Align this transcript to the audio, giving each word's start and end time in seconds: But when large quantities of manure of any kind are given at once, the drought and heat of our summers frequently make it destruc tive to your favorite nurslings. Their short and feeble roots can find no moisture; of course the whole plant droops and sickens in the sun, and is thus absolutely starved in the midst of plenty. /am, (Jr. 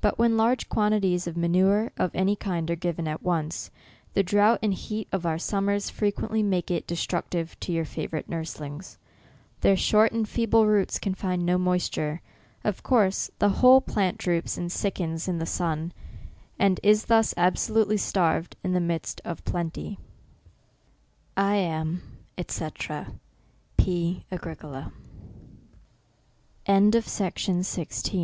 But 0.00 0.20
when 0.20 0.36
large 0.36 0.68
quantities 0.68 1.26
of 1.26 1.36
manure 1.36 1.90
of 1.96 2.12
any 2.14 2.36
kind 2.36 2.70
are 2.70 2.76
given 2.76 3.08
at 3.08 3.24
once, 3.24 3.72
the 4.14 4.22
drought 4.22 4.60
and 4.62 4.72
heat 4.72 5.08
of 5.10 5.26
our 5.26 5.36
summers 5.36 5.90
frequently 5.90 6.44
make 6.44 6.70
it 6.70 6.86
destruc 6.86 7.28
tive 7.30 7.58
to 7.58 7.72
your 7.72 7.84
favorite 7.84 8.30
nurslings. 8.30 8.98
Their 9.62 9.74
short 9.76 10.12
and 10.12 10.28
feeble 10.28 10.66
roots 10.66 11.00
can 11.00 11.12
find 11.12 11.44
no 11.44 11.58
moisture; 11.58 12.22
of 12.62 12.84
course 12.84 13.32
the 13.40 13.48
whole 13.58 13.80
plant 13.80 14.16
droops 14.16 14.56
and 14.56 14.70
sickens 14.70 15.26
in 15.26 15.38
the 15.40 15.44
sun, 15.44 15.92
and 16.56 16.78
is 16.84 17.06
thus 17.06 17.34
absolutely 17.36 17.96
starved 17.96 18.54
in 18.62 18.74
the 18.74 18.78
midst 18.78 19.20
of 19.24 19.44
plenty. 19.44 19.98
/am, 21.36 21.98
(Jr. 26.94 28.06